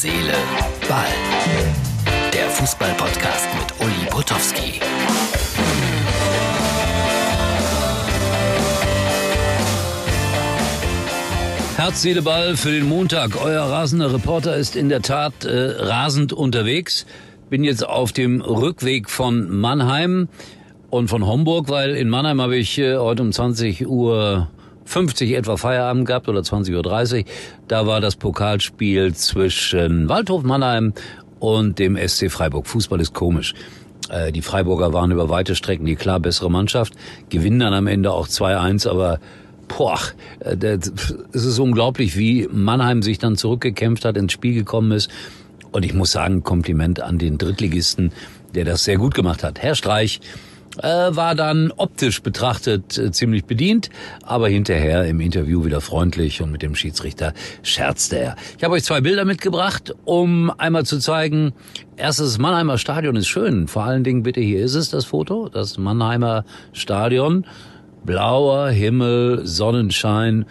[0.00, 0.32] Seele,
[0.88, 1.06] Ball.
[2.32, 4.78] Der Fußball-Podcast mit Uli Potowski.
[11.74, 13.42] Herz, Seele, Ball für den Montag.
[13.42, 17.04] Euer rasender Reporter ist in der Tat äh, rasend unterwegs.
[17.50, 20.28] Bin jetzt auf dem Rückweg von Mannheim
[20.90, 24.48] und von Homburg, weil in Mannheim habe ich äh, heute um 20 Uhr
[24.88, 27.24] 50 etwa Feierabend gehabt oder 20.30 Uhr.
[27.68, 30.94] Da war das Pokalspiel zwischen Waldhof Mannheim
[31.38, 32.66] und dem SC Freiburg.
[32.66, 33.54] Fußball ist komisch.
[34.08, 36.94] Äh, die Freiburger waren über weite Strecken die klar bessere Mannschaft,
[37.28, 39.20] gewinnen dann am Ende auch 2-1, aber
[39.68, 40.00] boah,
[40.40, 45.10] äh, es ist unglaublich, wie Mannheim sich dann zurückgekämpft hat, ins Spiel gekommen ist.
[45.70, 48.12] Und ich muss sagen, Kompliment an den Drittligisten,
[48.54, 49.60] der das sehr gut gemacht hat.
[49.60, 50.20] Herr Streich,
[50.78, 53.90] äh, war dann optisch betrachtet äh, ziemlich bedient,
[54.22, 57.32] aber hinterher im Interview wieder freundlich und mit dem Schiedsrichter
[57.62, 58.36] scherzte er.
[58.56, 61.52] Ich habe euch zwei Bilder mitgebracht, um einmal zu zeigen,
[61.96, 63.68] erstes Mannheimer Stadion ist schön.
[63.68, 67.46] Vor allen Dingen bitte, hier ist es das Foto, das Mannheimer Stadion.
[68.04, 70.46] Blauer Himmel, Sonnenschein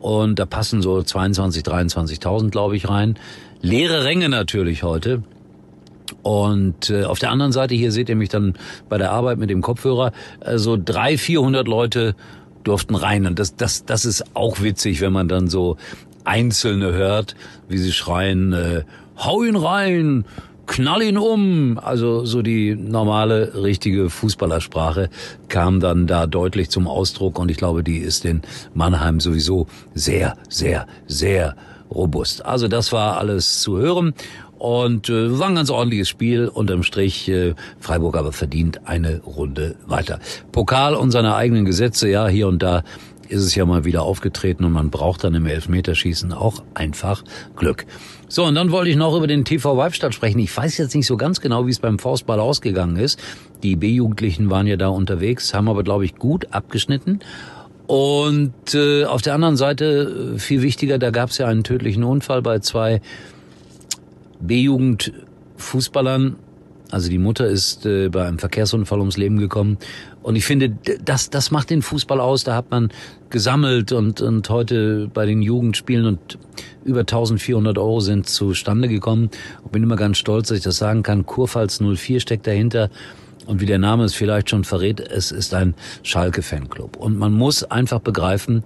[0.00, 3.18] und da passen so 22, 23.000 glaube ich rein.
[3.60, 5.22] Leere Ränge natürlich heute.
[6.22, 8.54] Und äh, auf der anderen Seite, hier seht ihr mich dann
[8.88, 12.14] bei der Arbeit mit dem Kopfhörer, äh, so drei, vierhundert Leute
[12.62, 13.26] durften rein.
[13.26, 15.76] Und das, das, das ist auch witzig, wenn man dann so
[16.24, 17.36] Einzelne hört,
[17.68, 18.84] wie sie schreien, äh,
[19.16, 20.24] hau ihn rein,
[20.66, 21.78] knall ihn um.
[21.82, 25.10] Also so die normale, richtige Fußballersprache
[25.48, 27.38] kam dann da deutlich zum Ausdruck.
[27.38, 28.42] Und ich glaube, die ist in
[28.74, 31.56] Mannheim sowieso sehr, sehr, sehr
[31.90, 32.44] robust.
[32.44, 34.14] Also das war alles zu hören.
[34.64, 36.48] Und äh, war ein ganz ordentliches Spiel.
[36.48, 40.20] Unterm Strich äh, Freiburg aber verdient eine Runde weiter.
[40.52, 42.82] Pokal und seine eigenen Gesetze, ja, hier und da
[43.28, 47.24] ist es ja mal wieder aufgetreten und man braucht dann im Elfmeterschießen auch einfach
[47.56, 47.84] Glück.
[48.28, 50.38] So, und dann wollte ich noch über den TV Weibstadt sprechen.
[50.38, 53.22] Ich weiß jetzt nicht so ganz genau, wie es beim Faustball ausgegangen ist.
[53.62, 57.20] Die B-Jugendlichen waren ja da unterwegs, haben aber, glaube ich, gut abgeschnitten.
[57.86, 62.02] Und äh, auf der anderen Seite, äh, viel wichtiger, da gab es ja einen tödlichen
[62.02, 63.02] Unfall bei zwei
[64.46, 65.12] B-Jugend
[65.56, 66.36] Fußballern.
[66.90, 69.78] Also die Mutter ist äh, bei einem Verkehrsunfall ums Leben gekommen.
[70.22, 72.44] Und ich finde, das, das macht den Fußball aus.
[72.44, 72.90] Da hat man
[73.30, 76.38] gesammelt und, und heute bei den Jugendspielen und
[76.84, 79.30] über 1400 Euro sind zustande gekommen.
[79.62, 81.26] Und bin immer ganz stolz, dass ich das sagen kann.
[81.26, 82.90] Kurpfalz 04 steckt dahinter.
[83.46, 86.96] Und wie der Name es vielleicht schon verrät, es ist ein Schalke-Fanclub.
[86.96, 88.62] Und man muss einfach begreifen,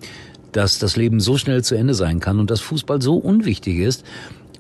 [0.53, 4.05] dass das Leben so schnell zu Ende sein kann und dass Fußball so unwichtig ist,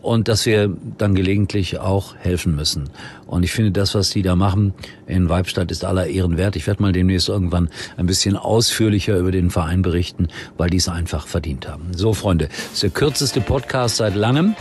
[0.02, 2.90] und dass wir dann gelegentlich auch helfen müssen.
[3.26, 4.74] Und ich finde, das, was die da machen
[5.06, 6.56] in Weibstadt, ist aller Ehren wert.
[6.56, 10.88] Ich werde mal demnächst irgendwann ein bisschen ausführlicher über den Verein berichten, weil die es
[10.88, 11.88] einfach verdient haben.
[11.94, 14.54] So, Freunde, das ist der kürzeste Podcast seit langem,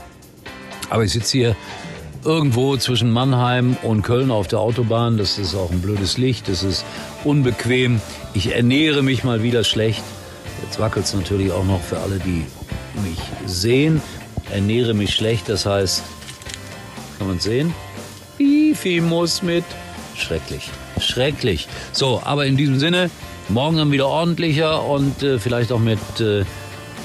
[0.89, 1.55] aber ich sitze hier
[2.23, 5.17] irgendwo zwischen Mannheim und Köln auf der Autobahn.
[5.17, 6.83] Das ist auch ein blödes Licht, das ist
[7.23, 8.01] unbequem.
[8.33, 10.03] Ich ernähre mich mal wieder schlecht.
[10.63, 12.43] Jetzt wackelt es natürlich auch noch für alle, die
[13.03, 14.01] mich sehen
[14.51, 16.03] ernähre mich schlecht, das heißt,
[17.17, 17.73] kann man sehen?
[18.37, 19.63] Bifi muss mit.
[20.15, 20.69] Schrecklich,
[20.99, 21.67] schrecklich.
[21.91, 23.09] So, aber in diesem Sinne,
[23.49, 26.43] morgen dann wieder ordentlicher und äh, vielleicht auch mit äh,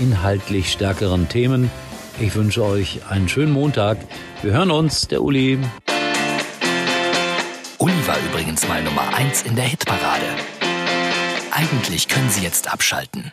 [0.00, 1.70] inhaltlich stärkeren Themen.
[2.20, 3.98] Ich wünsche euch einen schönen Montag.
[4.42, 5.59] Wir hören uns, der Uli.
[7.78, 10.26] Uli war übrigens mal Nummer 1 in der Hitparade.
[11.50, 13.32] Eigentlich können Sie jetzt abschalten.